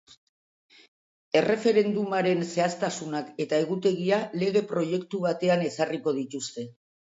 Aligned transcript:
Erreferendumaren 1.41 2.41
zehaztasunak 2.47 3.29
eta 3.47 3.61
egutegia 3.67 4.21
lege 4.47 4.65
proiektu 4.75 5.23
batean 5.29 5.71
ezarriko 5.71 6.19
dituzte. 6.21 6.69